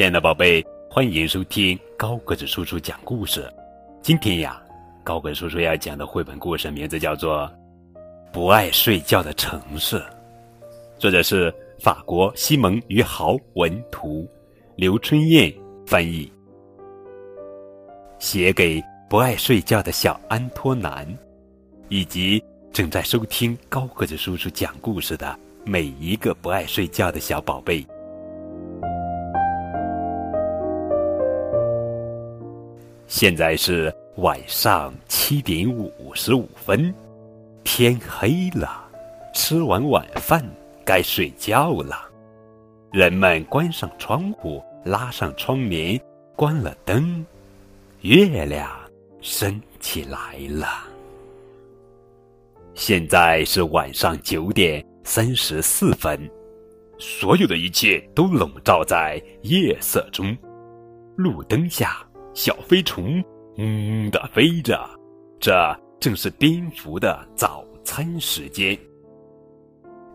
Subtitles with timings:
[0.00, 3.46] 亲爱的宝贝，欢迎收听高个子叔叔讲故事。
[4.00, 4.58] 今天呀，
[5.04, 7.40] 高个子叔叔要讲的绘本故事名字叫做
[8.32, 9.96] 《不爱睡觉的城市》，
[10.98, 14.26] 作者是法国西蒙于豪文图，
[14.74, 15.54] 刘春燕
[15.86, 16.32] 翻译，
[18.18, 21.06] 写给不爱睡觉的小安托南，
[21.90, 22.42] 以及
[22.72, 27.86] 正在收听高个子叔叔讲故事的每一个不爱睡觉的小宝贝。
[33.10, 36.94] 现在是晚上七点五十五分，
[37.64, 38.88] 天黑了，
[39.34, 40.40] 吃完晚饭
[40.86, 42.08] 该睡觉了。
[42.92, 46.00] 人们关上窗户，拉上窗帘，
[46.36, 47.26] 关了灯，
[48.02, 48.70] 月亮
[49.20, 50.68] 升起来了。
[52.74, 56.30] 现在是晚上九点三十四分，
[56.96, 60.38] 所有的一切都笼罩在夜色中，
[61.16, 62.06] 路灯下。
[62.32, 63.22] 小飞虫
[63.56, 64.78] 嗡的飞着，
[65.40, 65.52] 这
[65.98, 68.78] 正是蝙蝠的早餐时间。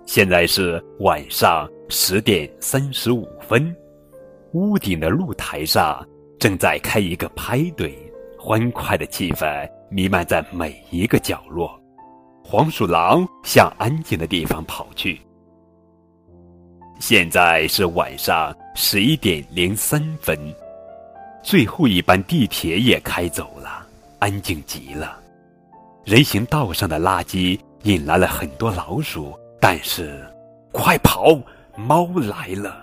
[0.06, 3.76] 现在是晚上十点三十五分，
[4.54, 6.08] 屋顶的露台上
[6.40, 7.94] 正在开一个派对，
[8.40, 11.80] 欢快的气氛弥漫在每一个角落。
[12.44, 15.20] 黄鼠狼向安静的地方跑去。
[17.00, 20.40] 现在是晚上十一点零三分。
[21.46, 23.86] 最后一班地铁也开走了，
[24.18, 25.16] 安静极了。
[26.04, 30.28] 人行道上的垃圾引来了很多老鼠，但是，
[30.72, 31.40] 快跑！
[31.78, 32.76] 猫来了。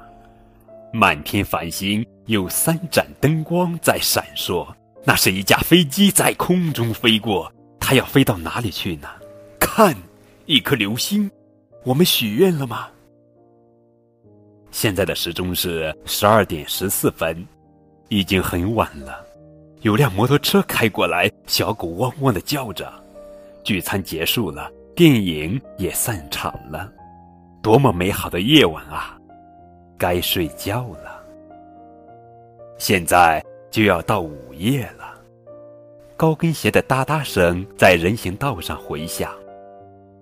[0.92, 4.64] 满天繁星有三盏灯光在闪烁，
[5.04, 7.52] 那是一架飞机在空中飞过。
[7.80, 9.08] 它要飞到哪里去呢？
[9.58, 9.92] 看，
[10.46, 11.28] 一颗流星。
[11.82, 12.86] 我们许愿了吗？
[14.70, 17.44] 现在的时钟是十二点十四分。
[18.12, 19.24] 已经很晚了，
[19.80, 22.92] 有辆摩托车开过来，小狗汪汪的叫着。
[23.64, 26.92] 聚餐结束了，电影也散场了，
[27.62, 29.18] 多么美好的夜晚啊！
[29.96, 31.24] 该睡觉了。
[32.76, 35.14] 现在就要到午夜了，
[36.14, 39.32] 高跟鞋的哒哒声在人行道上回响，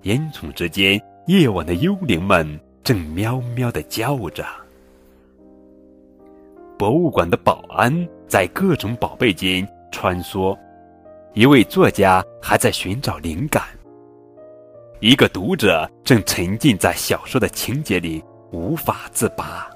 [0.03, 2.47] 烟囱之间，夜晚的幽灵们
[2.85, 4.47] 正喵喵的叫着。
[6.81, 7.95] 博物馆的保安
[8.27, 10.59] 在各种宝贝间穿梭，
[11.35, 13.65] 一位作家还在寻找灵感，
[14.99, 19.69] 一个读者正沉浸在小说的情节里无法自拔。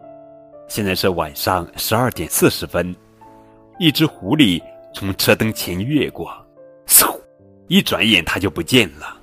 [0.66, 2.96] 现在是晚上十二点四十分，
[3.78, 4.58] 一只狐狸
[4.94, 6.34] 从车灯前越过，
[6.86, 7.14] 嗖，
[7.68, 9.14] 一转眼它就不见了。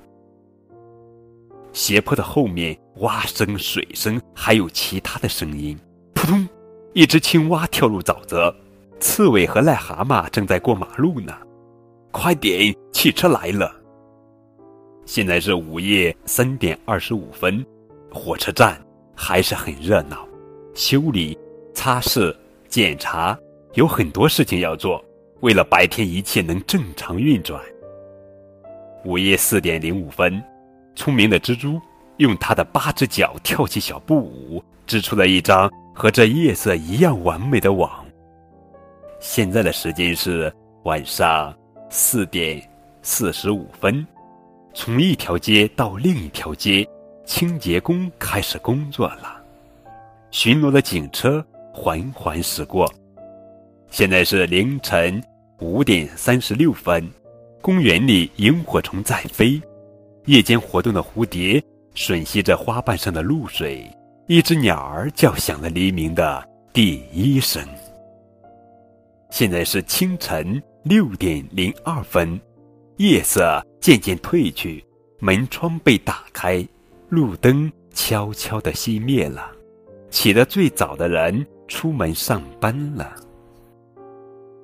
[1.72, 5.76] 斜坡的后面，蛙声、水声，还有其他的声音，
[6.14, 6.48] 扑通。
[6.94, 8.54] 一只青蛙跳入沼泽，
[9.00, 11.32] 刺猬和癞蛤蟆正在过马路呢。
[12.10, 13.74] 快点，汽车来了。
[15.06, 17.64] 现在是午夜三点二十五分，
[18.12, 18.78] 火车站
[19.16, 20.28] 还是很热闹，
[20.74, 21.36] 修理、
[21.72, 22.34] 擦拭、
[22.68, 23.38] 检查，
[23.72, 25.02] 有很多事情要做。
[25.40, 27.58] 为了白天一切能正常运转。
[29.04, 30.40] 午夜四点零五分，
[30.94, 31.80] 聪明的蜘蛛
[32.18, 35.70] 用它的八只脚跳起小步舞，织出了一张。
[35.94, 38.04] 和这夜色一样完美的网。
[39.20, 40.52] 现在的时间是
[40.84, 41.56] 晚上
[41.90, 42.60] 四点
[43.02, 44.04] 四十五分，
[44.74, 46.86] 从一条街到另一条街，
[47.24, 49.40] 清洁工开始工作了。
[50.30, 52.92] 巡逻的警车缓缓驶过。
[53.90, 55.22] 现在是凌晨
[55.60, 57.06] 五点三十六分，
[57.60, 59.60] 公园里萤火虫在飞，
[60.24, 61.62] 夜间活动的蝴蝶
[61.94, 63.86] 吮吸着花瓣上的露水。
[64.32, 67.62] 一只鸟儿叫响了黎明的第一声。
[69.28, 72.40] 现在是清晨六点零二分，
[72.96, 74.82] 夜色渐渐褪去，
[75.18, 76.66] 门窗被打开，
[77.10, 79.50] 路灯悄悄的熄灭了。
[80.08, 83.14] 起得最早的人出门上班了。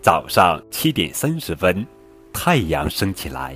[0.00, 1.86] 早上七点三十分，
[2.32, 3.54] 太阳升起来，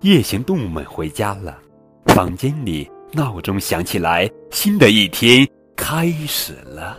[0.00, 1.58] 夜行动物们回家了。
[2.06, 2.90] 房间里。
[3.14, 6.98] 闹钟响起来，新的一天开始了。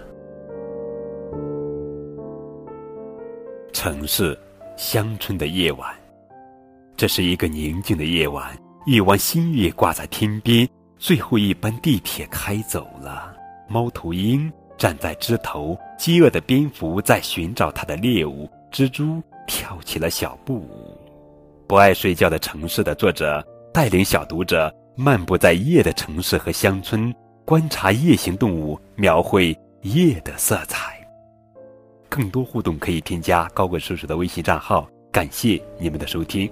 [3.71, 4.37] 城市，
[4.77, 5.89] 乡村的夜晚，
[6.95, 8.55] 这是一个宁静的夜晚。
[8.85, 10.69] 一弯新月挂在天边，
[10.99, 13.35] 最后一班地铁开走了。
[13.67, 18.47] 猫头鹰站在枝头，饥饿的蝙蝠在寻找它的猎物。
[18.71, 20.95] 蜘蛛跳起了小步舞。
[21.65, 23.43] 不爱睡觉的城市的作者
[23.73, 24.71] 带领小读者。
[24.95, 27.13] 漫步在夜的城市和乡村，
[27.45, 30.99] 观察夜行动物，描绘夜的色彩。
[32.07, 34.87] 更多互动可以添加高贵叔叔的微信账号。
[35.11, 36.51] 感谢你们的收听。